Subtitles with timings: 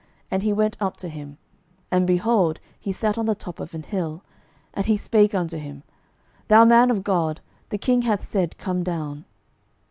[0.31, 1.37] And he went up to him:
[1.91, 4.23] and, behold, he sat on the top of an hill.
[4.73, 5.83] And he spake unto him,
[6.47, 7.39] Thou man of God,
[7.69, 9.25] the king hath said, Come down.